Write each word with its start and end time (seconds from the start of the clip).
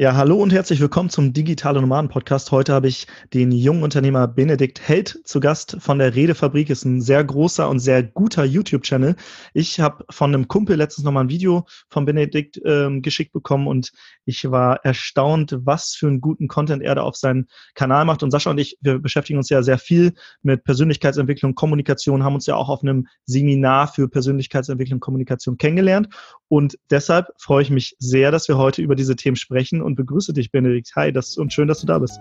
Ja, 0.00 0.16
hallo 0.16 0.36
und 0.36 0.50
herzlich 0.50 0.80
willkommen 0.80 1.10
zum 1.10 1.34
Digitale 1.34 1.78
Nomaden 1.78 2.08
Podcast. 2.08 2.52
Heute 2.52 2.72
habe 2.72 2.88
ich 2.88 3.06
den 3.34 3.52
jungen 3.52 3.82
Unternehmer 3.82 4.26
Benedikt 4.26 4.80
Held 4.80 5.20
zu 5.24 5.40
Gast 5.40 5.76
von 5.78 5.98
der 5.98 6.14
Redefabrik. 6.14 6.70
Ist 6.70 6.86
ein 6.86 7.02
sehr 7.02 7.22
großer 7.22 7.68
und 7.68 7.80
sehr 7.80 8.02
guter 8.02 8.46
YouTube-Channel. 8.46 9.14
Ich 9.52 9.78
habe 9.78 10.06
von 10.08 10.32
einem 10.34 10.48
Kumpel 10.48 10.76
letztens 10.76 11.04
nochmal 11.04 11.24
ein 11.24 11.28
Video 11.28 11.66
von 11.90 12.06
Benedikt 12.06 12.58
ähm, 12.64 13.02
geschickt 13.02 13.34
bekommen 13.34 13.66
und 13.66 13.92
ich 14.24 14.50
war 14.50 14.82
erstaunt, 14.86 15.58
was 15.64 15.94
für 15.94 16.06
einen 16.06 16.22
guten 16.22 16.48
Content 16.48 16.82
er 16.82 16.94
da 16.94 17.02
auf 17.02 17.16
seinen 17.16 17.48
Kanal 17.74 18.06
macht. 18.06 18.22
Und 18.22 18.30
Sascha 18.30 18.48
und 18.48 18.56
ich, 18.56 18.78
wir 18.80 19.00
beschäftigen 19.00 19.36
uns 19.36 19.50
ja 19.50 19.62
sehr 19.62 19.76
viel 19.76 20.14
mit 20.40 20.64
Persönlichkeitsentwicklung, 20.64 21.54
Kommunikation, 21.54 22.24
haben 22.24 22.36
uns 22.36 22.46
ja 22.46 22.54
auch 22.56 22.70
auf 22.70 22.82
einem 22.82 23.06
Seminar 23.26 23.88
für 23.88 24.08
Persönlichkeitsentwicklung, 24.08 24.98
Kommunikation 24.98 25.58
kennengelernt. 25.58 26.08
Und 26.48 26.78
deshalb 26.90 27.26
freue 27.38 27.62
ich 27.62 27.70
mich 27.70 27.96
sehr, 27.98 28.30
dass 28.30 28.48
wir 28.48 28.56
heute 28.56 28.80
über 28.80 28.96
diese 28.96 29.14
Themen 29.14 29.36
sprechen 29.36 29.82
und 29.90 29.96
begrüße 29.96 30.32
dich, 30.32 30.50
Benedikt. 30.50 30.92
Hi, 30.96 31.12
das, 31.12 31.36
und 31.36 31.52
schön, 31.52 31.68
dass 31.68 31.80
du 31.80 31.86
da 31.86 31.98
bist. 31.98 32.18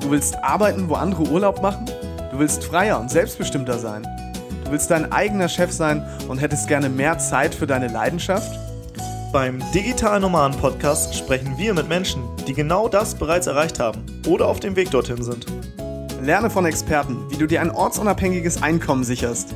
Du 0.00 0.10
willst 0.10 0.36
arbeiten, 0.36 0.88
wo 0.88 0.94
andere 0.94 1.24
Urlaub 1.24 1.60
machen? 1.60 1.86
Du 2.30 2.38
willst 2.38 2.64
freier 2.64 3.00
und 3.00 3.10
selbstbestimmter 3.10 3.78
sein? 3.78 4.06
Du 4.64 4.70
willst 4.70 4.90
dein 4.90 5.10
eigener 5.12 5.48
Chef 5.48 5.72
sein 5.72 6.04
und 6.28 6.38
hättest 6.38 6.68
gerne 6.68 6.88
mehr 6.88 7.18
Zeit 7.18 7.54
für 7.54 7.66
deine 7.66 7.88
Leidenschaft? 7.88 8.58
Beim 9.32 9.60
Digital 9.74 10.20
Nomaden 10.20 10.56
Podcast 10.58 11.16
sprechen 11.16 11.58
wir 11.58 11.74
mit 11.74 11.88
Menschen, 11.88 12.22
die 12.46 12.54
genau 12.54 12.88
das 12.88 13.16
bereits 13.16 13.48
erreicht 13.48 13.80
haben 13.80 14.04
oder 14.28 14.46
auf 14.46 14.60
dem 14.60 14.76
Weg 14.76 14.90
dorthin 14.90 15.22
sind. 15.22 15.46
Lerne 16.22 16.48
von 16.48 16.64
Experten, 16.64 17.18
wie 17.30 17.36
du 17.36 17.46
dir 17.46 17.60
ein 17.60 17.70
ortsunabhängiges 17.70 18.62
Einkommen 18.62 19.04
sicherst 19.04 19.54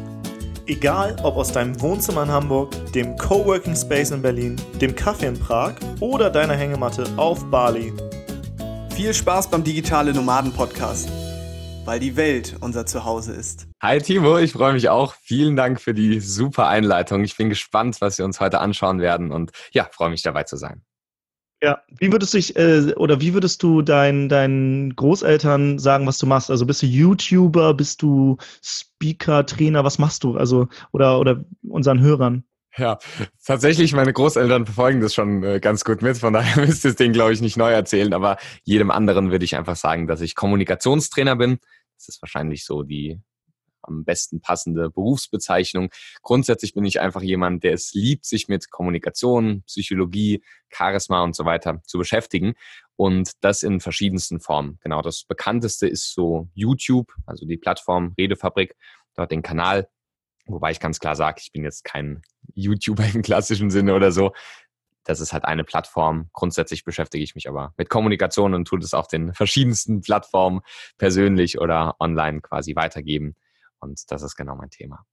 Egal 0.66 1.16
ob 1.22 1.36
aus 1.36 1.52
deinem 1.52 1.80
Wohnzimmer 1.80 2.24
in 2.24 2.30
Hamburg, 2.30 2.70
dem 2.92 3.16
Coworking 3.16 3.74
Space 3.74 4.10
in 4.10 4.22
Berlin, 4.22 4.56
dem 4.80 4.94
Kaffee 4.94 5.26
in 5.26 5.38
Prag 5.38 5.74
oder 6.00 6.30
deiner 6.30 6.54
Hängematte 6.54 7.04
auf 7.16 7.44
Bali. 7.50 7.92
Viel 8.94 9.14
Spaß 9.14 9.48
beim 9.48 9.64
Digitale 9.64 10.12
Nomaden 10.12 10.52
Podcast, 10.52 11.10
weil 11.84 11.98
die 11.98 12.16
Welt 12.16 12.56
unser 12.60 12.86
Zuhause 12.86 13.32
ist. 13.32 13.66
Hi 13.82 13.98
Timo, 13.98 14.38
ich 14.38 14.52
freue 14.52 14.74
mich 14.74 14.88
auch. 14.88 15.14
Vielen 15.22 15.56
Dank 15.56 15.80
für 15.80 15.94
die 15.94 16.20
super 16.20 16.68
Einleitung. 16.68 17.24
Ich 17.24 17.36
bin 17.36 17.48
gespannt, 17.48 18.00
was 18.00 18.18
wir 18.18 18.24
uns 18.24 18.40
heute 18.40 18.60
anschauen 18.60 19.00
werden 19.00 19.32
und 19.32 19.52
ja, 19.72 19.88
freue 19.90 20.10
mich 20.10 20.22
dabei 20.22 20.44
zu 20.44 20.56
sein. 20.56 20.82
Ja, 21.62 21.82
wie 21.98 22.10
würdest 22.10 22.32
du 22.32 22.38
dich, 22.38 22.56
äh, 22.56 22.94
oder 22.96 23.20
wie 23.20 23.34
würdest 23.34 23.62
du 23.62 23.82
deinen 23.82 24.30
deinen 24.30 24.96
Großeltern 24.96 25.78
sagen, 25.78 26.06
was 26.06 26.16
du 26.16 26.26
machst? 26.26 26.50
Also 26.50 26.64
bist 26.64 26.80
du 26.80 26.86
YouTuber, 26.86 27.74
bist 27.74 28.00
du 28.00 28.38
Speaker, 28.62 29.44
Trainer, 29.44 29.84
was 29.84 29.98
machst 29.98 30.24
du? 30.24 30.36
Also, 30.36 30.68
oder, 30.92 31.20
oder 31.20 31.44
unseren 31.62 32.00
Hörern? 32.00 32.44
Ja, 32.76 32.98
tatsächlich, 33.44 33.92
meine 33.92 34.12
Großeltern 34.12 34.64
verfolgen 34.64 35.00
das 35.00 35.12
schon 35.12 35.42
äh, 35.42 35.60
ganz 35.60 35.84
gut 35.84 36.00
mit, 36.02 36.16
von 36.16 36.32
daher 36.32 36.64
müsste 36.66 36.88
es 36.88 36.96
denen, 36.96 37.12
glaube 37.12 37.32
ich, 37.32 37.42
nicht 37.42 37.58
neu 37.58 37.72
erzählen, 37.72 38.14
aber 38.14 38.38
jedem 38.62 38.90
anderen 38.90 39.30
würde 39.30 39.44
ich 39.44 39.56
einfach 39.56 39.76
sagen, 39.76 40.06
dass 40.06 40.22
ich 40.22 40.34
Kommunikationstrainer 40.34 41.36
bin. 41.36 41.58
Das 41.98 42.08
ist 42.08 42.22
wahrscheinlich 42.22 42.64
so 42.64 42.82
die 42.82 43.20
am 43.82 44.04
besten 44.04 44.40
passende 44.40 44.90
Berufsbezeichnung. 44.90 45.90
Grundsätzlich 46.22 46.74
bin 46.74 46.84
ich 46.84 47.00
einfach 47.00 47.22
jemand, 47.22 47.64
der 47.64 47.74
es 47.74 47.92
liebt, 47.92 48.24
sich 48.24 48.48
mit 48.48 48.70
Kommunikation, 48.70 49.62
Psychologie, 49.66 50.42
Charisma 50.70 51.22
und 51.22 51.34
so 51.34 51.44
weiter 51.44 51.82
zu 51.86 51.98
beschäftigen. 51.98 52.54
Und 52.96 53.32
das 53.40 53.62
in 53.62 53.80
verschiedensten 53.80 54.40
Formen. 54.40 54.78
Genau, 54.82 55.02
das 55.02 55.24
bekannteste 55.24 55.88
ist 55.88 56.12
so 56.12 56.48
YouTube, 56.54 57.14
also 57.26 57.46
die 57.46 57.56
Plattform 57.56 58.14
Redefabrik, 58.18 58.76
dort 59.14 59.30
den 59.30 59.42
Kanal. 59.42 59.88
Wobei 60.46 60.70
ich 60.70 60.80
ganz 60.80 60.98
klar 60.98 61.16
sage, 61.16 61.40
ich 61.42 61.52
bin 61.52 61.64
jetzt 61.64 61.84
kein 61.84 62.22
YouTuber 62.54 63.04
im 63.14 63.22
klassischen 63.22 63.70
Sinne 63.70 63.94
oder 63.94 64.12
so. 64.12 64.32
Das 65.04 65.20
ist 65.20 65.32
halt 65.32 65.44
eine 65.44 65.64
Plattform. 65.64 66.28
Grundsätzlich 66.32 66.84
beschäftige 66.84 67.24
ich 67.24 67.34
mich 67.34 67.48
aber 67.48 67.72
mit 67.76 67.88
Kommunikation 67.88 68.54
und 68.54 68.66
tue 68.66 68.78
das 68.78 68.94
auf 68.94 69.08
den 69.08 69.32
verschiedensten 69.32 70.02
Plattformen 70.02 70.60
persönlich 70.98 71.58
oder 71.58 71.96
online 72.00 72.42
quasi 72.42 72.76
weitergeben. 72.76 73.34
Und 73.80 74.00
das 74.10 74.22
ist 74.22 74.36
genau 74.36 74.56
mein 74.56 74.70
Thema. 74.70 75.04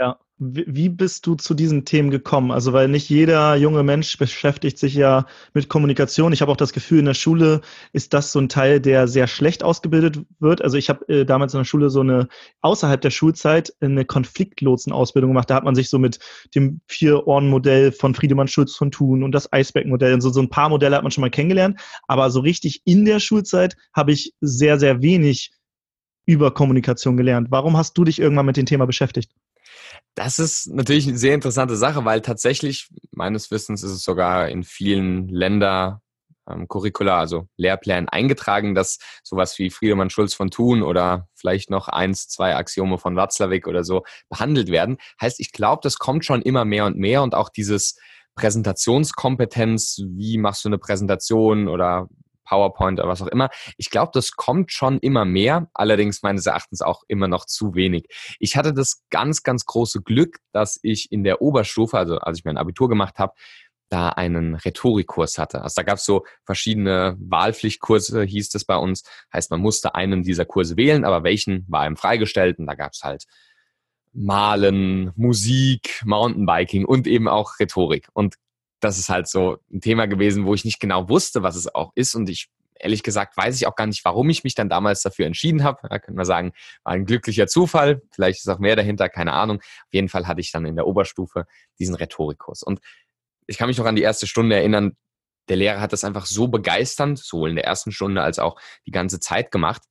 Ja, 0.00 0.18
wie 0.38 0.88
bist 0.88 1.26
du 1.26 1.36
zu 1.36 1.54
diesen 1.54 1.84
Themen 1.84 2.10
gekommen? 2.10 2.50
Also, 2.50 2.72
weil 2.72 2.88
nicht 2.88 3.08
jeder 3.08 3.54
junge 3.54 3.82
Mensch 3.84 4.18
beschäftigt 4.18 4.78
sich 4.78 4.94
ja 4.94 5.26
mit 5.54 5.68
Kommunikation. 5.68 6.32
Ich 6.32 6.40
habe 6.40 6.50
auch 6.50 6.56
das 6.56 6.72
Gefühl, 6.72 6.98
in 6.98 7.04
der 7.04 7.14
Schule 7.14 7.60
ist 7.92 8.12
das 8.12 8.32
so 8.32 8.40
ein 8.40 8.48
Teil, 8.48 8.80
der 8.80 9.06
sehr 9.06 9.28
schlecht 9.28 9.62
ausgebildet 9.62 10.24
wird. 10.40 10.62
Also, 10.62 10.78
ich 10.78 10.88
habe 10.88 11.06
äh, 11.08 11.24
damals 11.24 11.54
in 11.54 11.58
der 11.60 11.64
Schule 11.64 11.90
so 11.90 12.00
eine, 12.00 12.26
außerhalb 12.62 13.00
der 13.00 13.10
Schulzeit, 13.10 13.72
eine 13.80 14.04
Konfliktlotsenausbildung 14.04 15.30
gemacht. 15.30 15.50
Da 15.50 15.54
hat 15.56 15.64
man 15.64 15.76
sich 15.76 15.90
so 15.90 15.98
mit 15.98 16.18
dem 16.54 16.80
Vier-Ohren-Modell 16.88 17.92
von 17.92 18.14
Friedemann 18.14 18.48
Schulz 18.48 18.74
von 18.74 18.90
Thun 18.90 19.22
und 19.22 19.32
das 19.32 19.52
Eisberg-Modell 19.52 20.14
und 20.14 20.22
so, 20.22 20.30
so 20.30 20.40
ein 20.40 20.50
paar 20.50 20.70
Modelle 20.70 20.96
hat 20.96 21.04
man 21.04 21.12
schon 21.12 21.22
mal 21.22 21.30
kennengelernt. 21.30 21.78
Aber 22.08 22.30
so 22.30 22.40
richtig 22.40 22.82
in 22.84 23.04
der 23.04 23.20
Schulzeit 23.20 23.76
habe 23.94 24.10
ich 24.10 24.32
sehr, 24.40 24.80
sehr 24.80 25.02
wenig 25.02 25.52
über 26.26 26.52
Kommunikation 26.52 27.16
gelernt. 27.16 27.48
Warum 27.50 27.76
hast 27.76 27.96
du 27.98 28.04
dich 28.04 28.18
irgendwann 28.18 28.46
mit 28.46 28.56
dem 28.56 28.66
Thema 28.66 28.86
beschäftigt? 28.86 29.32
Das 30.14 30.38
ist 30.38 30.68
natürlich 30.68 31.08
eine 31.08 31.16
sehr 31.16 31.34
interessante 31.34 31.76
Sache, 31.76 32.04
weil 32.04 32.20
tatsächlich 32.20 32.88
meines 33.12 33.50
Wissens 33.50 33.82
ist 33.82 33.92
es 33.92 34.02
sogar 34.02 34.48
in 34.48 34.62
vielen 34.62 35.28
Länder 35.28 36.02
ähm, 36.48 36.68
Curricula, 36.68 37.18
also 37.18 37.48
Lehrplänen 37.56 38.08
eingetragen, 38.08 38.74
dass 38.74 38.98
sowas 39.22 39.58
wie 39.58 39.70
Friedemann 39.70 40.10
Schulz 40.10 40.34
von 40.34 40.50
Thun 40.50 40.82
oder 40.82 41.28
vielleicht 41.34 41.70
noch 41.70 41.88
eins, 41.88 42.28
zwei 42.28 42.56
Axiome 42.56 42.98
von 42.98 43.16
Watzlawick 43.16 43.66
oder 43.66 43.84
so 43.84 44.02
behandelt 44.28 44.70
werden. 44.70 44.98
Heißt, 45.20 45.40
ich 45.40 45.52
glaube, 45.52 45.80
das 45.82 45.98
kommt 45.98 46.24
schon 46.24 46.42
immer 46.42 46.64
mehr 46.64 46.86
und 46.86 46.96
mehr 46.96 47.22
und 47.22 47.34
auch 47.34 47.48
dieses 47.48 47.96
Präsentationskompetenz, 48.34 50.02
wie 50.06 50.38
machst 50.38 50.64
du 50.64 50.68
eine 50.68 50.78
Präsentation 50.78 51.68
oder 51.68 52.08
PowerPoint 52.44 52.98
oder 52.98 53.08
was 53.08 53.22
auch 53.22 53.28
immer. 53.28 53.50
Ich 53.76 53.90
glaube, 53.90 54.10
das 54.14 54.32
kommt 54.32 54.72
schon 54.72 54.98
immer 54.98 55.24
mehr, 55.24 55.68
allerdings 55.74 56.22
meines 56.22 56.46
Erachtens 56.46 56.82
auch 56.82 57.02
immer 57.08 57.28
noch 57.28 57.46
zu 57.46 57.74
wenig. 57.74 58.06
Ich 58.38 58.56
hatte 58.56 58.72
das 58.72 59.02
ganz, 59.10 59.42
ganz 59.42 59.64
große 59.64 60.02
Glück, 60.02 60.38
dass 60.52 60.78
ich 60.82 61.10
in 61.12 61.24
der 61.24 61.42
Oberstufe, 61.42 61.96
also 61.98 62.18
als 62.18 62.38
ich 62.38 62.44
mein 62.44 62.58
Abitur 62.58 62.88
gemacht 62.88 63.18
habe, 63.18 63.34
da 63.92 64.08
einen 64.08 64.54
Rhetorikkurs 64.54 65.36
hatte. 65.36 65.60
Also 65.60 65.74
da 65.76 65.82
gab 65.82 65.98
es 65.98 66.06
so 66.06 66.24
verschiedene 66.44 67.14
Wahlpflichtkurse, 67.20 68.22
hieß 68.22 68.54
es 68.54 68.64
bei 68.64 68.76
uns. 68.76 69.02
Heißt, 69.32 69.50
man 69.50 69.60
musste 69.60 69.94
einen 69.94 70.22
dieser 70.22 70.46
Kurse 70.46 70.78
wählen, 70.78 71.04
aber 71.04 71.24
welchen 71.24 71.66
war 71.68 71.82
einem 71.82 71.96
freigestellt 71.96 72.58
und 72.58 72.66
da 72.66 72.74
gab 72.74 72.92
es 72.92 73.02
halt 73.02 73.24
Malen, 74.14 75.12
Musik, 75.14 76.02
Mountainbiking 76.04 76.86
und 76.86 77.06
eben 77.06 77.28
auch 77.28 77.58
Rhetorik. 77.60 78.08
Und 78.14 78.36
das 78.82 78.98
ist 78.98 79.08
halt 79.08 79.28
so 79.28 79.58
ein 79.72 79.80
Thema 79.80 80.06
gewesen, 80.06 80.44
wo 80.44 80.54
ich 80.54 80.64
nicht 80.64 80.80
genau 80.80 81.08
wusste, 81.08 81.42
was 81.42 81.54
es 81.54 81.72
auch 81.72 81.92
ist. 81.94 82.16
Und 82.16 82.28
ich, 82.28 82.48
ehrlich 82.74 83.04
gesagt, 83.04 83.36
weiß 83.36 83.54
ich 83.56 83.68
auch 83.68 83.76
gar 83.76 83.86
nicht, 83.86 84.04
warum 84.04 84.28
ich 84.28 84.42
mich 84.42 84.56
dann 84.56 84.68
damals 84.68 85.02
dafür 85.02 85.26
entschieden 85.26 85.62
habe. 85.62 85.88
Da 85.88 86.00
könnte 86.00 86.16
man 86.16 86.24
sagen, 86.24 86.52
war 86.82 86.92
ein 86.92 87.06
glücklicher 87.06 87.46
Zufall. 87.46 88.02
Vielleicht 88.10 88.40
ist 88.40 88.48
auch 88.48 88.58
mehr 88.58 88.74
dahinter, 88.74 89.08
keine 89.08 89.32
Ahnung. 89.34 89.58
Auf 89.58 89.92
jeden 89.92 90.08
Fall 90.08 90.26
hatte 90.26 90.40
ich 90.40 90.50
dann 90.50 90.66
in 90.66 90.74
der 90.74 90.88
Oberstufe 90.88 91.46
diesen 91.78 91.94
Rhetorikkurs. 91.94 92.64
Und 92.64 92.80
ich 93.46 93.56
kann 93.56 93.68
mich 93.68 93.78
noch 93.78 93.86
an 93.86 93.96
die 93.96 94.02
erste 94.02 94.26
Stunde 94.26 94.56
erinnern. 94.56 94.96
Der 95.48 95.56
Lehrer 95.56 95.80
hat 95.80 95.92
das 95.92 96.02
einfach 96.02 96.26
so 96.26 96.48
begeisternd, 96.48 97.20
sowohl 97.20 97.50
in 97.50 97.56
der 97.56 97.64
ersten 97.64 97.92
Stunde 97.92 98.22
als 98.22 98.40
auch 98.40 98.60
die 98.84 98.92
ganze 98.92 99.20
Zeit 99.20 99.52
gemacht, 99.52 99.82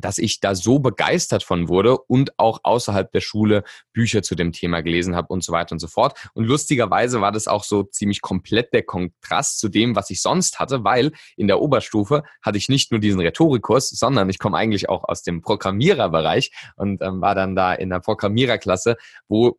dass 0.00 0.18
ich 0.18 0.40
da 0.40 0.54
so 0.54 0.78
begeistert 0.78 1.42
von 1.42 1.68
wurde 1.68 1.98
und 1.98 2.38
auch 2.38 2.60
außerhalb 2.62 3.10
der 3.12 3.20
Schule 3.20 3.64
Bücher 3.92 4.22
zu 4.22 4.34
dem 4.34 4.52
Thema 4.52 4.80
gelesen 4.82 5.16
habe 5.16 5.28
und 5.28 5.42
so 5.42 5.52
weiter 5.52 5.72
und 5.72 5.78
so 5.78 5.88
fort. 5.88 6.18
Und 6.34 6.44
lustigerweise 6.44 7.20
war 7.20 7.32
das 7.32 7.48
auch 7.48 7.64
so 7.64 7.82
ziemlich 7.82 8.20
komplett 8.20 8.72
der 8.72 8.82
Kontrast 8.82 9.58
zu 9.58 9.68
dem, 9.68 9.96
was 9.96 10.10
ich 10.10 10.22
sonst 10.22 10.58
hatte, 10.58 10.84
weil 10.84 11.12
in 11.36 11.46
der 11.46 11.60
Oberstufe 11.60 12.24
hatte 12.42 12.58
ich 12.58 12.68
nicht 12.68 12.90
nur 12.90 13.00
diesen 13.00 13.20
Rhetorikkurs, 13.20 13.90
sondern 13.90 14.28
ich 14.30 14.38
komme 14.38 14.56
eigentlich 14.56 14.88
auch 14.88 15.04
aus 15.04 15.22
dem 15.22 15.42
Programmiererbereich 15.42 16.52
und 16.76 17.02
ähm, 17.02 17.20
war 17.20 17.34
dann 17.34 17.56
da 17.56 17.74
in 17.74 17.90
der 17.90 18.00
Programmiererklasse, 18.00 18.96
wo 19.28 19.58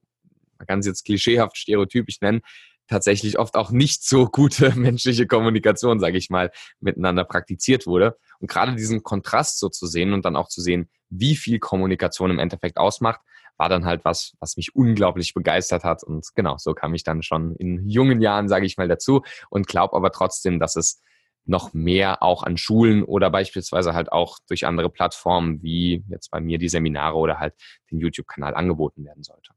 man 0.58 0.68
kann 0.68 0.80
es 0.80 0.88
jetzt 0.88 1.06
klischeehaft 1.06 1.58
stereotypisch 1.58 2.20
nennen, 2.22 2.42
tatsächlich 2.88 3.40
oft 3.40 3.56
auch 3.56 3.72
nicht 3.72 4.04
so 4.04 4.28
gute 4.28 4.72
menschliche 4.76 5.28
Kommunikation, 5.28 6.00
sage 6.00 6.18
ich 6.18 6.30
mal, 6.30 6.52
miteinander 6.80 7.24
praktiziert 7.26 7.86
wurde. 7.88 8.18
Und 8.40 8.50
gerade 8.50 8.76
diesen 8.76 9.04
Kontrast 9.04 9.60
so 9.60 9.70
zu 9.70 9.88
sehen 9.88 10.14
und 10.14 10.26
dann 10.26 10.36
auch 10.36 10.48
zu 10.48 10.62
sehen, 10.62 10.90
wie 11.10 11.36
viel 11.36 11.60
Kommunikation 11.60 12.32
im 12.32 12.40
Endeffekt 12.40 12.78
ausmacht, 12.78 13.22
war 13.58 13.70
dann 13.70 13.86
halt 13.86 14.06
was, 14.06 14.34
was 14.40 14.56
mich 14.56 14.76
unglaublich 14.76 15.34
begeistert 15.34 15.84
hat. 15.84 16.04
Und 16.04 16.28
genau, 16.36 16.58
so 16.58 16.74
kam 16.74 16.94
ich 16.94 17.04
dann 17.04 17.24
schon 17.24 17.56
in 17.56 17.88
jungen 17.88 18.22
Jahren, 18.22 18.48
sage 18.48 18.66
ich 18.66 18.78
mal, 18.78 18.88
dazu 18.88 19.24
und 19.50 19.68
glaube 19.68 19.96
aber 19.96 20.12
trotzdem, 20.12 20.60
dass 20.60 20.76
es 20.76 21.02
noch 21.48 21.74
mehr 21.74 22.22
auch 22.22 22.44
an 22.44 22.58
Schulen 22.58 23.04
oder 23.04 23.30
beispielsweise 23.30 23.94
halt 23.94 24.12
auch 24.12 24.38
durch 24.48 24.66
andere 24.66 24.90
Plattformen 24.90 25.62
wie 25.64 26.04
jetzt 26.10 26.30
bei 26.30 26.42
mir 26.42 26.58
die 26.58 26.70
Seminare 26.70 27.16
oder 27.16 27.40
halt 27.40 27.56
den 27.90 28.00
YouTube-Kanal 28.00 28.54
angeboten 28.54 29.06
werden 29.06 29.24
sollte. 29.24 29.54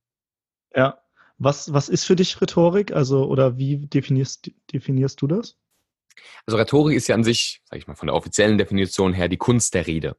Ja, 0.75 0.99
was, 1.41 1.73
was 1.73 1.89
ist 1.89 2.05
für 2.05 2.17
dich 2.17 2.41
Rhetorik? 2.41 2.93
Also, 2.93 3.25
oder 3.25 3.57
wie 3.57 3.79
definierst, 3.79 4.51
definierst 4.73 5.21
du 5.23 5.27
das? 5.27 5.57
Also 6.45 6.59
Rhetorik 6.59 6.95
ist 6.95 7.09
ja 7.09 7.15
an 7.15 7.25
sich, 7.25 7.63
sage 7.65 7.79
ich 7.79 7.87
mal, 7.87 7.95
von 7.95 8.09
der 8.09 8.15
offiziellen 8.15 8.59
Definition 8.59 9.15
her 9.15 9.29
die 9.29 9.39
Kunst 9.39 9.73
der 9.73 9.87
Rede. 9.87 10.17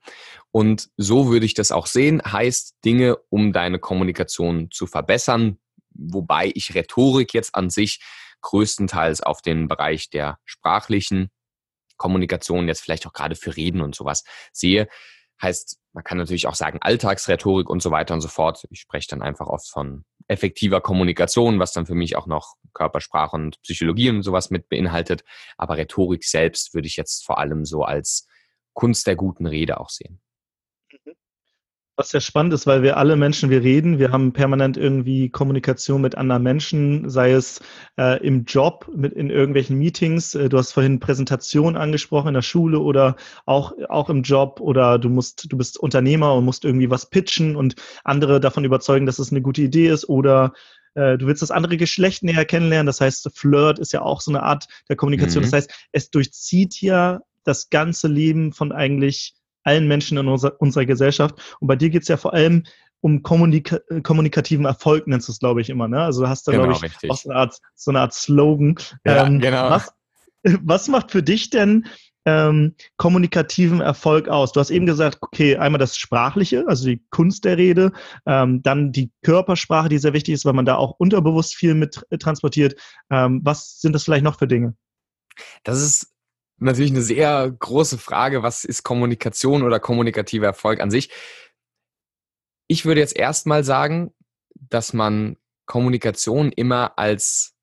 Und 0.49 0.89
so 0.97 1.29
würde 1.29 1.45
ich 1.45 1.53
das 1.53 1.71
auch 1.71 1.85
sehen, 1.85 2.23
heißt 2.23 2.77
Dinge, 2.83 3.17
um 3.29 3.53
deine 3.53 3.77
Kommunikation 3.77 4.71
zu 4.71 4.87
verbessern, 4.87 5.59
wobei 5.91 6.51
ich 6.55 6.73
Rhetorik 6.73 7.35
jetzt 7.35 7.53
an 7.53 7.69
sich 7.69 8.01
größtenteils 8.41 9.21
auf 9.21 9.43
den 9.43 9.67
Bereich 9.67 10.09
der 10.09 10.39
sprachlichen 10.43 11.29
Kommunikation, 11.97 12.67
jetzt 12.67 12.81
vielleicht 12.81 13.05
auch 13.05 13.13
gerade 13.13 13.35
für 13.35 13.55
Reden 13.55 13.81
und 13.81 13.93
sowas 13.93 14.23
sehe. 14.51 14.87
Heißt, 15.39 15.77
man 15.93 16.03
kann 16.03 16.17
natürlich 16.17 16.47
auch 16.47 16.55
sagen 16.55 16.79
Alltagsrhetorik 16.81 17.69
und 17.69 17.83
so 17.83 17.91
weiter 17.91 18.15
und 18.15 18.21
so 18.21 18.27
fort. 18.27 18.65
Ich 18.71 18.79
spreche 18.79 19.09
dann 19.09 19.21
einfach 19.21 19.45
oft 19.45 19.69
von 19.69 20.03
effektiver 20.31 20.81
Kommunikation, 20.81 21.59
was 21.59 21.73
dann 21.73 21.85
für 21.85 21.93
mich 21.95 22.15
auch 22.15 22.25
noch 22.25 22.55
Körpersprache 22.73 23.35
und 23.35 23.61
Psychologie 23.61 24.09
und 24.09 24.23
sowas 24.23 24.49
mit 24.49 24.69
beinhaltet. 24.69 25.23
Aber 25.57 25.77
Rhetorik 25.77 26.23
selbst 26.23 26.73
würde 26.73 26.87
ich 26.87 26.95
jetzt 26.95 27.25
vor 27.25 27.37
allem 27.37 27.65
so 27.65 27.83
als 27.83 28.27
Kunst 28.73 29.05
der 29.07 29.15
guten 29.15 29.45
Rede 29.45 29.79
auch 29.79 29.89
sehen. 29.89 30.21
Was 32.01 32.09
sehr 32.09 32.21
spannend 32.21 32.51
ist, 32.53 32.65
weil 32.65 32.81
wir 32.81 32.97
alle 32.97 33.15
Menschen, 33.15 33.51
wir 33.51 33.61
reden, 33.61 33.99
wir 33.99 34.11
haben 34.11 34.33
permanent 34.33 34.75
irgendwie 34.75 35.29
Kommunikation 35.29 36.01
mit 36.01 36.17
anderen 36.17 36.41
Menschen, 36.41 37.07
sei 37.11 37.31
es 37.31 37.61
äh, 37.95 38.19
im 38.25 38.45
Job, 38.45 38.89
mit 38.91 39.13
in 39.13 39.29
irgendwelchen 39.29 39.77
Meetings. 39.77 40.33
Äh, 40.33 40.49
du 40.49 40.57
hast 40.57 40.71
vorhin 40.71 40.99
Präsentation 40.99 41.77
angesprochen 41.77 42.29
in 42.29 42.33
der 42.33 42.41
Schule 42.41 42.79
oder 42.79 43.17
auch, 43.45 43.73
auch 43.87 44.09
im 44.09 44.23
Job 44.23 44.59
oder 44.61 44.97
du 44.97 45.09
musst, 45.09 45.51
du 45.51 45.57
bist 45.57 45.77
Unternehmer 45.77 46.33
und 46.33 46.43
musst 46.43 46.65
irgendwie 46.65 46.89
was 46.89 47.07
pitchen 47.07 47.55
und 47.55 47.75
andere 48.03 48.39
davon 48.39 48.65
überzeugen, 48.65 49.05
dass 49.05 49.19
es 49.19 49.29
eine 49.29 49.43
gute 49.43 49.61
Idee 49.61 49.89
ist 49.89 50.09
oder 50.09 50.53
äh, 50.95 51.19
du 51.19 51.27
willst 51.27 51.43
das 51.43 51.51
andere 51.51 51.77
Geschlecht 51.77 52.23
näher 52.23 52.45
kennenlernen. 52.45 52.87
Das 52.87 52.99
heißt, 52.99 53.29
Flirt 53.35 53.77
ist 53.77 53.93
ja 53.93 54.01
auch 54.01 54.21
so 54.21 54.31
eine 54.31 54.41
Art 54.41 54.65
der 54.89 54.95
Kommunikation. 54.95 55.43
Mhm. 55.43 55.51
Das 55.51 55.53
heißt, 55.53 55.87
es 55.91 56.09
durchzieht 56.09 56.81
ja 56.81 57.19
das 57.43 57.69
ganze 57.69 58.07
Leben 58.07 58.53
von 58.53 58.71
eigentlich 58.71 59.35
allen 59.63 59.87
Menschen 59.87 60.17
in 60.17 60.27
unserer, 60.27 60.59
unserer 60.59 60.85
Gesellschaft. 60.85 61.57
Und 61.59 61.67
bei 61.67 61.75
dir 61.75 61.89
geht 61.89 62.03
es 62.03 62.07
ja 62.07 62.17
vor 62.17 62.33
allem 62.33 62.63
um 63.01 63.23
kommunika 63.23 63.79
kommunikativen 64.03 64.65
Erfolg, 64.65 65.07
nennst 65.07 65.27
du 65.27 65.31
es, 65.31 65.39
glaube 65.39 65.61
ich, 65.61 65.69
immer. 65.69 65.87
Ne? 65.87 66.01
Also 66.01 66.21
du 66.21 66.29
hast 66.29 66.47
da, 66.47 66.51
genau, 66.51 66.65
glaube 66.65 66.77
ich, 66.85 66.91
richtig. 66.91 67.09
auch 67.09 67.17
so 67.17 67.29
eine, 67.29 67.39
Art, 67.39 67.59
so 67.75 67.91
eine 67.91 67.99
Art 67.99 68.13
Slogan. 68.13 68.75
Ja, 69.05 69.25
ähm, 69.25 69.39
genau. 69.39 69.71
Was, 69.71 69.91
was 70.43 70.87
macht 70.87 71.11
für 71.11 71.23
dich 71.23 71.49
denn 71.49 71.87
ähm, 72.25 72.75
kommunikativen 72.97 73.81
Erfolg 73.81 74.29
aus? 74.29 74.51
Du 74.51 74.59
hast 74.59 74.69
eben 74.69 74.85
gesagt, 74.85 75.17
okay, 75.21 75.57
einmal 75.57 75.79
das 75.79 75.97
Sprachliche, 75.97 76.65
also 76.67 76.85
die 76.85 77.03
Kunst 77.09 77.43
der 77.45 77.57
Rede, 77.57 77.91
ähm, 78.27 78.61
dann 78.61 78.91
die 78.91 79.11
Körpersprache, 79.23 79.89
die 79.89 79.97
sehr 79.97 80.13
wichtig 80.13 80.35
ist, 80.35 80.45
weil 80.45 80.53
man 80.53 80.65
da 80.65 80.75
auch 80.75 80.95
unterbewusst 80.99 81.55
viel 81.55 81.73
mit 81.73 82.05
transportiert. 82.19 82.79
Ähm, 83.09 83.41
was 83.43 83.79
sind 83.81 83.93
das 83.93 84.03
vielleicht 84.03 84.23
noch 84.23 84.37
für 84.37 84.47
Dinge? 84.47 84.75
Das 85.63 85.81
ist 85.81 86.11
natürlich 86.61 86.91
eine 86.91 87.01
sehr 87.01 87.51
große 87.51 87.97
Frage, 87.97 88.43
was 88.43 88.63
ist 88.63 88.83
Kommunikation 88.83 89.63
oder 89.63 89.79
kommunikativer 89.79 90.45
Erfolg 90.45 90.79
an 90.79 90.91
sich? 90.91 91.09
Ich 92.67 92.85
würde 92.85 93.01
jetzt 93.01 93.17
erstmal 93.17 93.63
sagen, 93.63 94.13
dass 94.55 94.93
man 94.93 95.37
Kommunikation 95.65 96.51
immer 96.51 96.97
als 96.97 97.55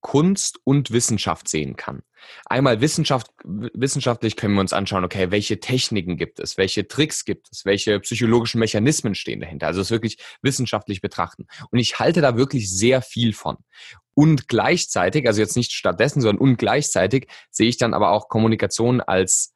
Kunst 0.00 0.58
und 0.64 0.90
Wissenschaft 0.90 1.48
sehen 1.48 1.76
kann. 1.76 2.02
Einmal 2.46 2.80
Wissenschaft, 2.80 3.28
wissenschaftlich 3.44 4.36
können 4.36 4.54
wir 4.54 4.60
uns 4.60 4.72
anschauen, 4.72 5.04
okay, 5.04 5.30
welche 5.30 5.60
Techniken 5.60 6.16
gibt 6.16 6.40
es, 6.40 6.56
welche 6.56 6.86
Tricks 6.86 7.24
gibt 7.24 7.48
es, 7.50 7.64
welche 7.64 8.00
psychologischen 8.00 8.58
Mechanismen 8.58 9.14
stehen 9.14 9.40
dahinter. 9.40 9.68
Also 9.68 9.80
es 9.80 9.90
wirklich 9.90 10.18
wissenschaftlich 10.42 11.00
betrachten. 11.00 11.46
Und 11.70 11.78
ich 11.78 11.98
halte 11.98 12.20
da 12.20 12.36
wirklich 12.36 12.70
sehr 12.70 13.00
viel 13.02 13.32
von. 13.32 13.56
Und 14.14 14.48
gleichzeitig, 14.48 15.26
also 15.26 15.40
jetzt 15.40 15.56
nicht 15.56 15.72
stattdessen, 15.72 16.20
sondern 16.20 16.40
und 16.40 16.56
gleichzeitig 16.58 17.28
sehe 17.50 17.68
ich 17.68 17.78
dann 17.78 17.94
aber 17.94 18.10
auch 18.10 18.28
Kommunikation 18.28 19.00
als 19.00 19.54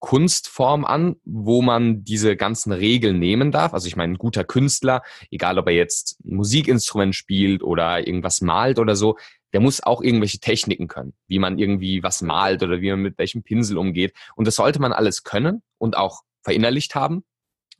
Kunstform 0.00 0.84
an, 0.84 1.16
wo 1.24 1.60
man 1.60 2.04
diese 2.04 2.36
ganzen 2.36 2.72
Regeln 2.72 3.18
nehmen 3.18 3.50
darf. 3.50 3.74
Also 3.74 3.88
ich 3.88 3.96
meine, 3.96 4.12
ein 4.12 4.18
guter 4.18 4.44
Künstler, 4.44 5.02
egal 5.30 5.58
ob 5.58 5.66
er 5.66 5.74
jetzt 5.74 6.20
ein 6.24 6.36
Musikinstrument 6.36 7.14
spielt 7.14 7.62
oder 7.62 8.06
irgendwas 8.06 8.40
malt 8.40 8.78
oder 8.78 8.94
so, 8.94 9.16
der 9.52 9.60
muss 9.60 9.82
auch 9.82 10.02
irgendwelche 10.02 10.38
Techniken 10.38 10.88
können, 10.88 11.14
wie 11.26 11.38
man 11.38 11.58
irgendwie 11.58 12.02
was 12.02 12.22
malt 12.22 12.62
oder 12.62 12.80
wie 12.80 12.90
man 12.90 13.00
mit 13.00 13.18
welchem 13.18 13.42
Pinsel 13.42 13.78
umgeht. 13.78 14.14
Und 14.36 14.46
das 14.46 14.56
sollte 14.56 14.80
man 14.80 14.92
alles 14.92 15.24
können 15.24 15.62
und 15.78 15.96
auch 15.96 16.22
verinnerlicht 16.42 16.94
haben. 16.94 17.24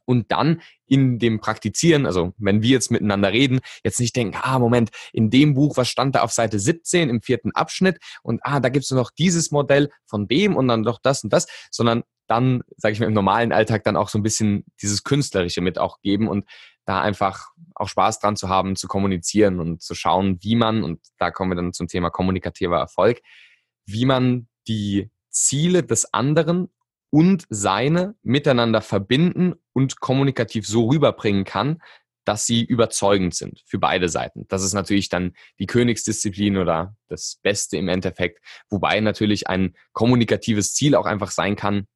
Und 0.08 0.32
dann 0.32 0.62
in 0.86 1.18
dem 1.18 1.38
Praktizieren, 1.38 2.06
also 2.06 2.32
wenn 2.38 2.62
wir 2.62 2.70
jetzt 2.70 2.90
miteinander 2.90 3.30
reden, 3.30 3.60
jetzt 3.84 4.00
nicht 4.00 4.16
denken, 4.16 4.38
ah, 4.40 4.58
Moment, 4.58 4.88
in 5.12 5.28
dem 5.28 5.52
Buch, 5.52 5.76
was 5.76 5.90
stand 5.90 6.14
da 6.14 6.22
auf 6.22 6.32
Seite 6.32 6.58
17 6.58 7.10
im 7.10 7.20
vierten 7.20 7.52
Abschnitt 7.52 7.98
und 8.22 8.40
ah, 8.42 8.58
da 8.58 8.70
gibt 8.70 8.86
es 8.86 8.90
noch 8.90 9.10
dieses 9.10 9.50
Modell 9.50 9.90
von 10.06 10.26
dem 10.26 10.56
und 10.56 10.66
dann 10.66 10.80
noch 10.80 10.98
das 11.02 11.22
und 11.24 11.30
das, 11.30 11.46
sondern 11.70 12.04
dann, 12.26 12.62
sage 12.78 12.94
ich 12.94 13.00
mal, 13.00 13.06
im 13.06 13.12
normalen 13.12 13.52
Alltag 13.52 13.84
dann 13.84 13.96
auch 13.96 14.08
so 14.08 14.18
ein 14.18 14.22
bisschen 14.22 14.64
dieses 14.80 15.04
Künstlerische 15.04 15.60
mit 15.60 15.78
auch 15.78 16.00
geben 16.00 16.26
und 16.26 16.48
da 16.86 17.02
einfach 17.02 17.48
auch 17.74 17.88
Spaß 17.88 18.20
dran 18.20 18.36
zu 18.36 18.48
haben, 18.48 18.76
zu 18.76 18.88
kommunizieren 18.88 19.60
und 19.60 19.82
zu 19.82 19.94
schauen, 19.94 20.38
wie 20.40 20.56
man, 20.56 20.84
und 20.84 21.00
da 21.18 21.30
kommen 21.30 21.50
wir 21.50 21.56
dann 21.56 21.74
zum 21.74 21.86
Thema 21.86 22.08
kommunikativer 22.08 22.78
Erfolg, 22.78 23.20
wie 23.84 24.06
man 24.06 24.48
die 24.68 25.10
Ziele 25.28 25.82
des 25.82 26.14
anderen 26.14 26.70
und 27.10 27.46
seine 27.48 28.14
miteinander 28.22 28.82
verbinden 28.82 29.54
und 29.78 30.00
kommunikativ 30.00 30.66
so 30.66 30.88
rüberbringen 30.88 31.44
kann, 31.44 31.80
dass 32.24 32.44
sie 32.44 32.64
überzeugend 32.64 33.34
sind 33.36 33.62
für 33.64 33.78
beide 33.78 34.08
Seiten. 34.08 34.44
Das 34.48 34.64
ist 34.64 34.74
natürlich 34.74 35.08
dann 35.08 35.34
die 35.60 35.66
Königsdisziplin 35.66 36.56
oder 36.56 36.96
das 37.06 37.38
Beste 37.42 37.76
im 37.76 37.88
Endeffekt, 37.88 38.44
wobei 38.68 38.98
natürlich 38.98 39.46
ein 39.46 39.76
kommunikatives 39.92 40.74
Ziel 40.74 40.96
auch 40.96 41.06
einfach 41.06 41.30
sein 41.30 41.54
kann, 41.54 41.86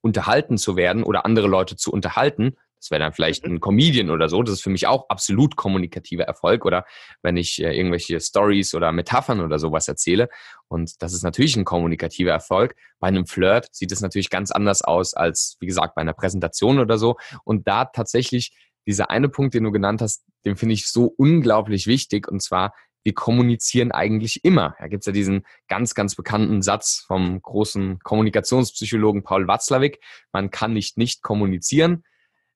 unterhalten 0.00 0.58
zu 0.58 0.74
werden 0.74 1.04
oder 1.04 1.24
andere 1.24 1.46
Leute 1.46 1.76
zu 1.76 1.92
unterhalten, 1.92 2.56
das 2.80 2.90
wäre 2.90 3.00
dann 3.00 3.12
vielleicht 3.12 3.46
mhm. 3.46 3.54
ein 3.54 3.60
Comedian 3.60 4.10
oder 4.10 4.28
so. 4.28 4.42
Das 4.42 4.54
ist 4.54 4.62
für 4.62 4.70
mich 4.70 4.86
auch 4.86 5.08
absolut 5.08 5.56
kommunikativer 5.56 6.24
Erfolg. 6.24 6.64
Oder 6.64 6.86
wenn 7.22 7.36
ich 7.36 7.62
äh, 7.62 7.76
irgendwelche 7.76 8.18
Stories 8.20 8.74
oder 8.74 8.90
Metaphern 8.90 9.40
oder 9.40 9.58
sowas 9.58 9.86
erzähle. 9.86 10.28
Und 10.68 11.02
das 11.02 11.12
ist 11.12 11.22
natürlich 11.22 11.56
ein 11.56 11.64
kommunikativer 11.64 12.30
Erfolg. 12.30 12.74
Bei 12.98 13.08
einem 13.08 13.26
Flirt 13.26 13.68
sieht 13.72 13.92
es 13.92 14.00
natürlich 14.00 14.30
ganz 14.30 14.50
anders 14.50 14.82
aus 14.82 15.14
als, 15.14 15.56
wie 15.60 15.66
gesagt, 15.66 15.94
bei 15.94 16.00
einer 16.00 16.14
Präsentation 16.14 16.78
oder 16.78 16.96
so. 16.96 17.16
Und 17.44 17.68
da 17.68 17.84
tatsächlich 17.84 18.52
dieser 18.86 19.10
eine 19.10 19.28
Punkt, 19.28 19.54
den 19.54 19.64
du 19.64 19.72
genannt 19.72 20.00
hast, 20.00 20.24
den 20.46 20.56
finde 20.56 20.74
ich 20.74 20.88
so 20.88 21.12
unglaublich 21.18 21.86
wichtig. 21.86 22.28
Und 22.28 22.42
zwar, 22.42 22.72
wir 23.02 23.12
kommunizieren 23.12 23.92
eigentlich 23.92 24.42
immer. 24.42 24.74
Da 24.78 24.88
gibt 24.88 25.02
es 25.02 25.06
ja 25.06 25.12
diesen 25.12 25.44
ganz, 25.68 25.94
ganz 25.94 26.14
bekannten 26.14 26.62
Satz 26.62 27.04
vom 27.06 27.42
großen 27.42 27.98
Kommunikationspsychologen 27.98 29.22
Paul 29.22 29.48
Watzlawick. 29.48 30.00
Man 30.32 30.50
kann 30.50 30.72
nicht 30.72 30.96
nicht 30.96 31.22
kommunizieren. 31.22 32.04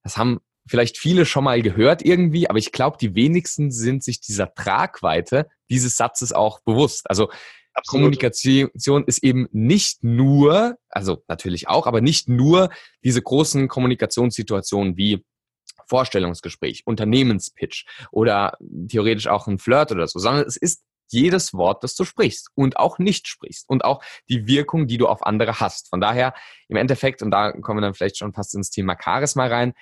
Das 0.05 0.17
haben 0.17 0.41
vielleicht 0.67 0.97
viele 0.97 1.27
schon 1.27 1.45
mal 1.45 1.61
gehört 1.61 2.05
irgendwie, 2.05 2.49
aber 2.49 2.59
ich 2.59 2.73
glaube, 2.73 2.97
die 3.01 3.15
wenigsten 3.15 3.71
sind 3.71 4.03
sich 4.05 4.21
dieser 4.21 4.55
Tragweite 4.55 5.49
dieses 5.69 5.97
Satzes 5.97 6.33
auch 6.33 6.61
bewusst. 6.61 7.11
Also 7.11 7.31
Absolut. 7.75 8.03
Kommunikation 8.03 9.05
ist 9.07 9.25
eben 9.25 9.49
nicht 9.51 10.05
nur, 10.05 10.79
also 10.89 11.25
natürlich 11.27 11.69
auch, 11.69 11.87
aber 11.87 12.01
nicht 12.01 12.29
nur 12.29 12.71
diese 13.03 13.21
großen 13.21 13.67
Kommunikationssituationen 13.67 14.97
wie 14.97 15.25
Vorstellungsgespräch, 15.89 16.83
Unternehmenspitch 16.87 17.85
oder 18.13 18.57
theoretisch 18.89 19.27
auch 19.27 19.49
ein 19.49 19.59
Flirt 19.59 19.91
oder 19.91 20.07
so, 20.07 20.19
sondern 20.19 20.47
es 20.47 20.57
ist 20.57 20.83
jedes 21.09 21.53
Wort, 21.53 21.85
das 21.85 21.95
du 21.95 22.05
sprichst 22.05 22.49
und 22.55 22.79
auch 22.79 22.99
nicht 22.99 23.29
sprichst 23.29 23.69
und 23.69 23.85
auch 23.85 24.03
die 24.29 24.47
Wirkung, 24.47 24.87
die 24.87 24.97
du 24.97 25.07
auf 25.07 25.27
andere 25.27 25.61
hast. 25.61 25.89
Von 25.91 26.01
daher 26.01 26.33
im 26.69 26.77
Endeffekt, 26.77 27.23
und 27.23 27.31
da 27.31 27.53
kommen 27.53 27.79
wir 27.79 27.83
dann 27.83 27.95
vielleicht 27.95 28.19
schon 28.19 28.33
fast 28.33 28.55
ins 28.55 28.71
Thema 28.71 28.97
Charisma 29.03 29.47
rein, 29.47 29.75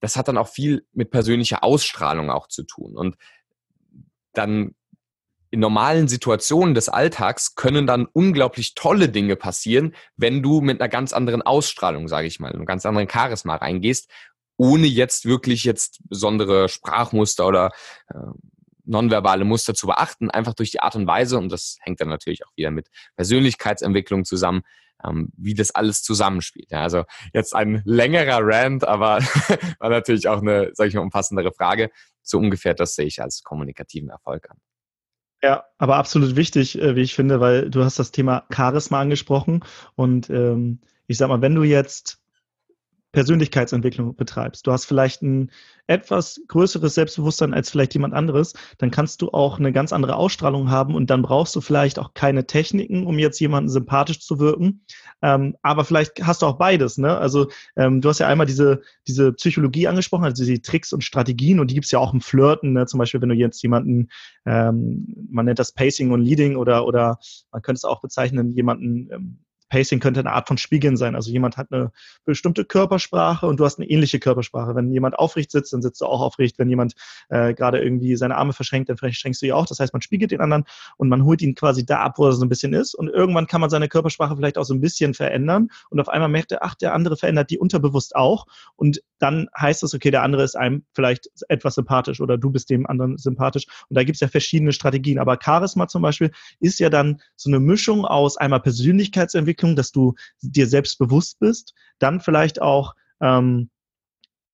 das 0.00 0.16
hat 0.16 0.28
dann 0.28 0.38
auch 0.38 0.48
viel 0.48 0.86
mit 0.92 1.10
persönlicher 1.10 1.62
Ausstrahlung 1.62 2.30
auch 2.30 2.48
zu 2.48 2.62
tun. 2.62 2.96
Und 2.96 3.16
dann 4.32 4.74
in 5.50 5.60
normalen 5.60 6.06
Situationen 6.06 6.74
des 6.74 6.88
Alltags 6.88 7.56
können 7.56 7.86
dann 7.86 8.06
unglaublich 8.06 8.74
tolle 8.74 9.08
Dinge 9.08 9.36
passieren, 9.36 9.94
wenn 10.16 10.42
du 10.42 10.60
mit 10.60 10.80
einer 10.80 10.88
ganz 10.88 11.12
anderen 11.12 11.42
Ausstrahlung, 11.42 12.06
sage 12.06 12.28
ich 12.28 12.38
mal, 12.38 12.52
einem 12.52 12.66
ganz 12.66 12.86
anderen 12.86 13.08
Charisma 13.10 13.56
reingehst, 13.56 14.08
ohne 14.56 14.86
jetzt 14.86 15.24
wirklich 15.24 15.64
jetzt 15.64 16.00
besondere 16.08 16.68
Sprachmuster 16.68 17.46
oder 17.46 17.72
äh, 18.08 18.18
nonverbale 18.84 19.44
Muster 19.44 19.74
zu 19.74 19.86
beachten, 19.86 20.30
einfach 20.30 20.54
durch 20.54 20.70
die 20.70 20.80
Art 20.80 20.94
und 20.94 21.06
Weise, 21.06 21.38
und 21.38 21.50
das 21.50 21.78
hängt 21.80 22.00
dann 22.00 22.08
natürlich 22.08 22.46
auch 22.46 22.52
wieder 22.56 22.70
mit 22.70 22.88
Persönlichkeitsentwicklung 23.16 24.24
zusammen, 24.24 24.62
ähm, 25.04 25.30
wie 25.36 25.54
das 25.54 25.74
alles 25.74 26.02
zusammenspielt. 26.02 26.70
Ja, 26.70 26.82
also 26.82 27.04
jetzt 27.32 27.54
ein 27.54 27.82
längerer 27.84 28.40
Rant, 28.42 28.86
aber 28.86 29.18
war 29.78 29.90
natürlich 29.90 30.28
auch 30.28 30.40
eine, 30.40 30.70
sage 30.74 30.88
ich 30.88 30.94
mal, 30.94 31.02
umfassendere 31.02 31.52
Frage. 31.52 31.90
So 32.22 32.38
ungefähr 32.38 32.74
das 32.74 32.94
sehe 32.94 33.06
ich 33.06 33.22
als 33.22 33.42
kommunikativen 33.42 34.10
Erfolg 34.10 34.50
an. 34.50 34.58
Ja, 35.42 35.64
aber 35.78 35.96
absolut 35.96 36.36
wichtig, 36.36 36.78
äh, 36.78 36.96
wie 36.96 37.00
ich 37.00 37.14
finde, 37.14 37.40
weil 37.40 37.70
du 37.70 37.82
hast 37.82 37.98
das 37.98 38.12
Thema 38.12 38.44
Charisma 38.52 39.00
angesprochen 39.00 39.64
und 39.94 40.28
ähm, 40.28 40.80
ich 41.06 41.16
sag 41.16 41.28
mal, 41.28 41.40
wenn 41.40 41.54
du 41.54 41.62
jetzt 41.62 42.20
Persönlichkeitsentwicklung 43.12 44.14
betreibst, 44.14 44.66
du 44.66 44.72
hast 44.72 44.84
vielleicht 44.84 45.22
ein 45.22 45.50
etwas 45.88 46.40
größeres 46.46 46.94
Selbstbewusstsein 46.94 47.52
als 47.52 47.70
vielleicht 47.70 47.94
jemand 47.94 48.14
anderes, 48.14 48.54
dann 48.78 48.92
kannst 48.92 49.22
du 49.22 49.30
auch 49.30 49.58
eine 49.58 49.72
ganz 49.72 49.92
andere 49.92 50.14
Ausstrahlung 50.14 50.70
haben 50.70 50.94
und 50.94 51.10
dann 51.10 51.22
brauchst 51.22 51.56
du 51.56 51.60
vielleicht 51.60 51.98
auch 51.98 52.14
keine 52.14 52.46
Techniken, 52.46 53.06
um 53.06 53.18
jetzt 53.18 53.40
jemanden 53.40 53.68
sympathisch 53.68 54.20
zu 54.20 54.38
wirken. 54.38 54.84
Ähm, 55.20 55.56
aber 55.62 55.84
vielleicht 55.84 56.24
hast 56.24 56.42
du 56.42 56.46
auch 56.46 56.58
beides. 56.58 56.96
Ne? 56.96 57.16
Also 57.18 57.48
ähm, 57.76 58.00
du 58.00 58.08
hast 58.08 58.20
ja 58.20 58.28
einmal 58.28 58.46
diese, 58.46 58.82
diese 59.08 59.32
Psychologie 59.32 59.88
angesprochen, 59.88 60.24
also 60.24 60.44
die 60.44 60.62
Tricks 60.62 60.92
und 60.92 61.02
Strategien 61.02 61.58
und 61.58 61.70
die 61.70 61.74
gibt's 61.74 61.90
ja 61.90 61.98
auch 61.98 62.14
im 62.14 62.20
Flirten. 62.20 62.72
Ne? 62.72 62.86
Zum 62.86 62.98
Beispiel, 62.98 63.20
wenn 63.20 63.28
du 63.28 63.34
jetzt 63.34 63.60
jemanden, 63.62 64.10
ähm, 64.46 65.28
man 65.28 65.46
nennt 65.46 65.58
das 65.58 65.72
Pacing 65.72 66.12
und 66.12 66.22
Leading 66.22 66.54
oder, 66.54 66.86
oder 66.86 67.18
man 67.50 67.62
könnte 67.62 67.78
es 67.78 67.84
auch 67.84 68.00
bezeichnen, 68.00 68.52
jemanden 68.52 69.08
ähm, 69.12 69.38
Pacing 69.70 70.00
könnte 70.00 70.20
eine 70.20 70.32
Art 70.32 70.48
von 70.48 70.58
Spiegeln 70.58 70.96
sein. 70.96 71.14
Also 71.14 71.30
jemand 71.30 71.56
hat 71.56 71.68
eine 71.72 71.92
bestimmte 72.26 72.64
Körpersprache 72.64 73.46
und 73.46 73.58
du 73.58 73.64
hast 73.64 73.78
eine 73.78 73.88
ähnliche 73.88 74.18
Körpersprache. 74.18 74.74
Wenn 74.74 74.92
jemand 74.92 75.18
aufrecht 75.18 75.50
sitzt, 75.50 75.72
dann 75.72 75.80
sitzt 75.80 76.00
du 76.02 76.06
auch 76.06 76.20
aufrecht. 76.20 76.58
Wenn 76.58 76.68
jemand 76.68 76.94
äh, 77.30 77.54
gerade 77.54 77.80
irgendwie 77.80 78.16
seine 78.16 78.36
Arme 78.36 78.52
verschränkt, 78.52 78.90
dann 78.90 78.98
verschränkst 78.98 79.40
du 79.40 79.46
die 79.46 79.52
auch. 79.52 79.66
Das 79.66 79.80
heißt, 79.80 79.92
man 79.94 80.02
spiegelt 80.02 80.32
den 80.32 80.40
anderen 80.40 80.64
und 80.98 81.08
man 81.08 81.24
holt 81.24 81.40
ihn 81.40 81.54
quasi 81.54 81.86
da 81.86 82.00
ab, 82.00 82.18
wo 82.18 82.26
er 82.26 82.32
so 82.32 82.44
ein 82.44 82.48
bisschen 82.48 82.74
ist. 82.74 82.94
Und 82.94 83.08
irgendwann 83.08 83.46
kann 83.46 83.60
man 83.60 83.70
seine 83.70 83.88
Körpersprache 83.88 84.36
vielleicht 84.36 84.58
auch 84.58 84.64
so 84.64 84.74
ein 84.74 84.80
bisschen 84.80 85.14
verändern. 85.14 85.68
Und 85.88 86.00
auf 86.00 86.08
einmal 86.08 86.28
merkt 86.28 86.52
er, 86.52 86.62
ach, 86.62 86.74
der 86.74 86.92
andere 86.92 87.16
verändert 87.16 87.50
die 87.50 87.58
unterbewusst 87.58 88.16
auch. 88.16 88.46
Und 88.76 89.00
dann 89.20 89.48
heißt 89.56 89.82
es, 89.82 89.94
okay, 89.94 90.10
der 90.10 90.22
andere 90.22 90.42
ist 90.42 90.56
einem 90.56 90.84
vielleicht 90.94 91.28
etwas 91.48 91.74
sympathisch 91.74 92.20
oder 92.20 92.38
du 92.38 92.50
bist 92.50 92.70
dem 92.70 92.86
anderen 92.86 93.18
sympathisch. 93.18 93.66
Und 93.88 93.96
da 93.96 94.02
gibt 94.02 94.16
es 94.16 94.20
ja 94.20 94.28
verschiedene 94.28 94.72
Strategien. 94.72 95.18
Aber 95.18 95.38
Charisma 95.40 95.86
zum 95.88 96.02
Beispiel 96.02 96.30
ist 96.58 96.80
ja 96.80 96.90
dann 96.90 97.20
so 97.36 97.50
eine 97.50 97.60
Mischung 97.60 98.04
aus 98.04 98.36
einmal 98.36 98.60
Persönlichkeitsentwicklung, 98.60 99.76
dass 99.76 99.92
du 99.92 100.14
dir 100.40 100.66
selbst 100.66 100.98
bewusst 100.98 101.38
bist, 101.38 101.74
dann 101.98 102.20
vielleicht 102.20 102.62
auch 102.62 102.94
ähm, 103.20 103.70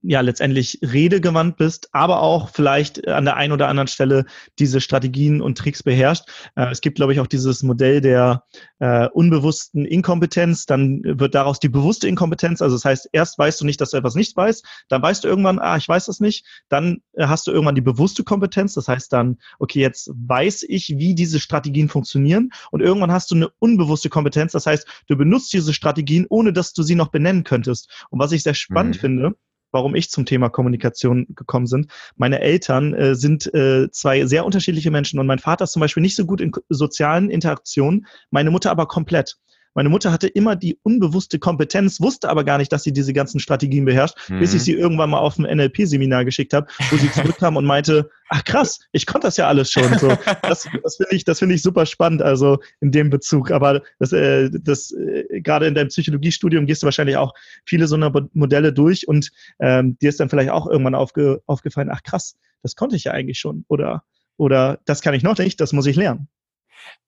ja 0.07 0.21
letztendlich 0.21 0.79
redegewandt 0.83 1.57
bist, 1.57 1.89
aber 1.93 2.23
auch 2.23 2.51
vielleicht 2.51 3.07
an 3.09 3.25
der 3.25 3.37
einen 3.37 3.53
oder 3.53 3.69
anderen 3.69 3.89
Stelle 3.89 4.25
diese 4.59 4.81
Strategien 4.81 5.41
und 5.43 5.59
Tricks 5.59 5.83
beherrscht. 5.83 6.25
Äh, 6.55 6.71
es 6.71 6.81
gibt, 6.81 6.97
glaube 6.97 7.13
ich, 7.13 7.21
auch 7.21 7.27
dieses 7.27 7.63
Modell 7.63 8.01
der 8.01 8.45
äh, 8.79 9.09
unbewussten 9.09 9.85
Inkompetenz, 9.85 10.67
dann 10.67 11.03
wird 11.05 11.35
daraus 11.35 11.59
die 11.59 11.69
bewusste 11.69 12.09
Inkompetenz. 12.09 12.63
Also 12.63 12.77
das 12.77 12.85
heißt, 12.85 13.09
erst 13.13 13.39
weißt 13.39 13.61
du 13.61 13.65
nicht, 13.65 13.81
dass 13.81 13.91
du 13.91 13.97
etwas 13.97 14.15
nicht 14.15 14.37
weißt, 14.37 14.65
dann 14.89 15.03
weißt 15.03 15.25
du 15.25 15.29
irgendwann, 15.29 15.59
ah, 15.59 15.77
ich 15.77 15.89
weiß 15.89 16.07
das 16.07 16.21
nicht, 16.21 16.47
dann 16.69 16.99
äh, 17.15 17.27
hast 17.27 17.47
du 17.47 17.51
irgendwann 17.51 17.75
die 17.75 17.81
bewusste 17.81 18.23
Kompetenz, 18.23 18.75
das 18.75 18.89
heißt 18.89 19.13
dann, 19.13 19.39
okay, 19.59 19.81
jetzt 19.81 20.11
weiß 20.15 20.65
ich, 20.69 20.95
wie 20.99 21.15
diese 21.15 21.41
Strategien 21.41 21.89
funktionieren 21.89 22.51
und 22.71 22.81
irgendwann 22.81 23.13
hast 23.13 23.31
du 23.31 23.35
eine 23.35 23.49
unbewusste 23.59 24.09
Kompetenz, 24.09 24.53
das 24.53 24.67
heißt, 24.67 24.87
du 25.09 25.17
benutzt 25.17 25.53
diese 25.53 25.75
Strategien, 25.75 26.27
ohne 26.29 26.53
dass 26.53 26.73
du 26.73 26.83
sie 26.83 26.95
noch 26.95 27.09
benennen 27.09 27.45
könntest. 27.45 27.91
Und 28.11 28.21
was 28.21 28.33
ich 28.33 28.43
sehr 28.43 28.55
spannend 28.55 28.97
mhm. 28.97 29.01
finde, 29.01 29.37
warum 29.77 29.95
ich 29.95 30.11
zum 30.11 30.25
Thema 30.25 30.49
Kommunikation 30.49 31.27
gekommen 31.29 31.67
bin. 31.71 31.89
Meine 32.17 32.41
Eltern 32.41 32.95
äh, 32.95 33.15
sind 33.15 33.53
äh, 33.55 33.91
zwei 33.91 34.25
sehr 34.25 34.47
unterschiedliche 34.47 34.91
Menschen 34.91 35.21
und 35.21 35.27
mein 35.27 35.39
Vater 35.39 35.65
ist 35.65 35.73
zum 35.73 35.81
Beispiel 35.81 36.03
nicht 36.03 36.17
so 36.17 36.25
gut 36.25 36.41
in 36.41 36.51
sozialen 36.71 37.29
Interaktionen, 37.29 38.07
meine 38.31 38.51
Mutter 38.51 38.71
aber 38.71 38.87
komplett. 38.87 39.37
Meine 39.77 39.91
Mutter 39.91 40.11
hatte 40.11 40.27
immer 40.27 40.57
die 40.57 40.79
unbewusste 40.83 41.39
Kompetenz, 41.39 42.01
wusste 42.01 42.31
aber 42.31 42.45
gar 42.45 42.57
nicht, 42.57 42.73
dass 42.73 42.83
sie 42.83 42.95
diese 42.95 43.13
ganzen 43.13 43.41
Strategien 43.41 43.85
beherrscht, 43.85 44.17
mhm. 44.31 44.41
bis 44.41 44.55
ich 44.55 44.63
sie 44.63 44.73
irgendwann 44.73 45.11
mal 45.11 45.19
auf 45.19 45.39
ein 45.39 45.45
NLP-Seminar 45.45 46.25
geschickt 46.25 46.55
habe, 46.55 46.67
wo 46.91 46.97
sie 46.97 47.13
zurückkam 47.13 47.57
und 47.57 47.67
meinte, 47.67 48.11
ach 48.31 48.43
krass, 48.43 48.81
ich 48.93 49.05
konnte 49.05 49.27
das 49.27 49.37
ja 49.37 49.47
alles 49.47 49.71
schon. 49.71 49.99
So, 49.99 50.09
das 50.43 50.67
das 50.83 50.97
finde 50.97 51.15
ich, 51.15 51.25
das 51.25 51.39
finde 51.39 51.55
ich 51.55 51.63
super 51.63 51.85
spannend, 51.85 52.23
also 52.23 52.59
in 52.81 52.91
dem 52.91 53.11
Bezug. 53.11 53.51
Aber 53.51 53.83
das, 53.99 54.13
äh, 54.13 54.49
das 54.51 54.93
äh, 54.93 55.43
gerade 55.43 55.67
in 55.67 55.75
deinem 55.75 55.89
Psychologiestudium 55.89 56.65
gehst 56.65 56.83
du 56.83 56.87
wahrscheinlich 56.87 57.19
auch 57.19 57.35
viele 57.67 57.87
so 57.87 57.97
eine 57.97 58.11
Modelle 58.33 58.73
durch 58.73 59.07
und 59.07 59.31
ähm, 59.61 59.99
dir 59.99 60.09
ist 60.09 60.21
dann 60.21 60.31
vielleicht 60.31 60.51
auch 60.51 60.67
irgendwann 60.67 60.95
aufge, 60.95 61.43
aufgefallen, 61.45 61.91
ach 61.93 62.03
krass, 62.03 62.37
das 62.63 62.77
konnte 62.77 62.97
ich 62.97 63.05
ja 63.05 63.13
eigentlich 63.13 63.39
schon. 63.39 63.67
Oder, 63.69 64.05
oder 64.39 64.81
das 64.87 65.03
kann 65.03 65.13
ich 65.13 65.23
noch 65.23 65.37
nicht, 65.37 65.61
das 65.61 65.75
muss 65.75 65.85
ich 65.85 65.97
lernen. 65.97 66.29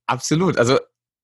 Absolut. 0.07 0.59
Also 0.59 0.79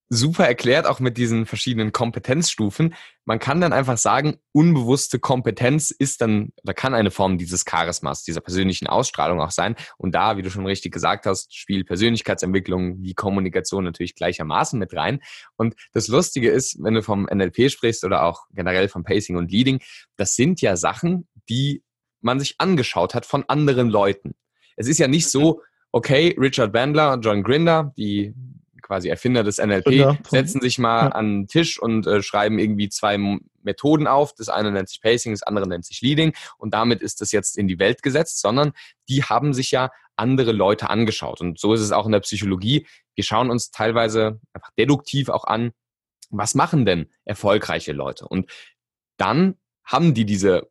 super 0.08 0.46
erklärt, 0.46 0.87
auch 0.87 1.00
mit 1.00 1.16
diesen 1.16 1.46
verschiedenen 1.46 1.92
Kompetenzstufen. 1.92 2.94
Man 3.25 3.38
kann 3.38 3.61
dann 3.61 3.73
einfach 3.73 3.96
sagen, 3.96 4.37
unbewusste 4.52 5.18
Kompetenz 5.18 5.90
ist 5.90 6.20
dann, 6.20 6.52
oder 6.62 6.75
kann 6.75 6.94
eine 6.94 7.11
Form 7.11 7.38
dieses 7.38 7.64
Charismas, 7.64 8.23
dieser 8.23 8.40
persönlichen 8.40 8.87
Ausstrahlung 8.87 9.40
auch 9.40 9.50
sein. 9.50 9.76
Und 9.96 10.14
da, 10.14 10.37
wie 10.37 10.42
du 10.42 10.50
schon 10.50 10.66
richtig 10.66 10.92
gesagt 10.92 11.26
hast, 11.26 11.54
spielt 11.54 11.87
Persönlichkeitsentwicklung 11.87 13.02
wie 13.02 13.14
Kommunikation 13.14 13.84
natürlich 13.84 14.14
gleichermaßen 14.14 14.78
mit 14.78 14.94
rein. 14.94 15.20
Und 15.56 15.75
das 15.92 16.08
Lustige 16.08 16.50
ist, 16.50 16.76
wenn 16.82 16.94
du 16.94 17.02
vom 17.02 17.25
NLP 17.25 17.70
sprichst 17.70 18.04
oder 18.04 18.25
auch 18.25 18.44
generell 18.52 18.88
vom 18.88 19.04
Pacing 19.04 19.37
und 19.37 19.50
Leading, 19.50 19.80
das 20.16 20.34
sind 20.34 20.61
ja 20.61 20.76
Sachen, 20.76 21.28
die 21.49 21.82
man 22.20 22.40
sich 22.40 22.56
angeschaut 22.58 23.14
hat 23.14 23.26
von 23.26 23.44
anderen 23.49 23.88
Leuten. 23.88 24.34
Es 24.76 24.88
ist 24.88 24.99
ja 24.99 25.08
nicht 25.08 25.30
so, 25.30 25.62
okay, 25.92 26.34
Richard 26.38 26.73
Bandler 26.73 27.12
und 27.12 27.25
John 27.25 27.42
Grinder, 27.42 27.92
die 27.96 28.34
quasi 28.84 29.08
Erfinder 29.08 29.42
des 29.42 29.58
NLP, 29.58 30.18
setzen 30.28 30.60
sich 30.60 30.78
mal 30.78 31.06
ja. 31.06 31.08
an 31.08 31.42
den 31.42 31.48
Tisch 31.48 31.80
und 31.80 32.06
äh, 32.06 32.22
schreiben 32.22 32.58
irgendwie 32.58 32.88
zwei 32.88 33.18
Methoden 33.62 34.06
auf. 34.06 34.34
Das 34.34 34.48
eine 34.48 34.70
nennt 34.70 34.88
sich 34.88 35.00
Pacing, 35.00 35.32
das 35.32 35.42
andere 35.42 35.66
nennt 35.66 35.84
sich 35.84 36.00
Leading 36.02 36.34
und 36.58 36.74
damit 36.74 37.02
ist 37.02 37.20
das 37.20 37.32
jetzt 37.32 37.58
in 37.58 37.66
die 37.66 37.78
Welt 37.78 38.02
gesetzt, 38.02 38.40
sondern 38.40 38.72
die 39.08 39.24
haben 39.24 39.54
sich 39.54 39.70
ja 39.70 39.90
andere 40.16 40.52
Leute 40.52 40.90
angeschaut. 40.90 41.40
Und 41.40 41.58
so 41.58 41.74
ist 41.74 41.80
es 41.80 41.92
auch 41.92 42.06
in 42.06 42.12
der 42.12 42.20
Psychologie. 42.20 42.86
Wir 43.14 43.24
schauen 43.24 43.50
uns 43.50 43.70
teilweise 43.70 44.40
einfach 44.52 44.70
deduktiv 44.78 45.28
auch 45.28 45.44
an, 45.44 45.72
was 46.30 46.54
machen 46.54 46.84
denn 46.84 47.10
erfolgreiche 47.24 47.92
Leute? 47.92 48.26
Und 48.26 48.50
dann 49.16 49.56
haben 49.84 50.14
die 50.14 50.24
diese 50.24 50.62